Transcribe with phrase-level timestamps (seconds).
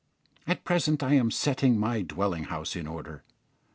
[0.47, 3.21] At present I am setting my dwelling house in order.